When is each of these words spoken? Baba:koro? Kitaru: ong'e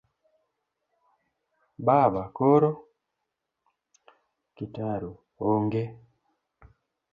Baba:koro? 1.85 2.71
Kitaru: 4.55 5.11
ong'e 5.49 5.83